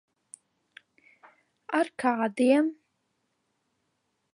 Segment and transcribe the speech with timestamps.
[1.81, 2.73] Ar kādiem?